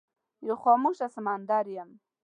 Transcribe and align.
یو 0.47 0.55
خاموشه 0.63 1.07
سمندر 1.15 1.65
یم 1.75 1.89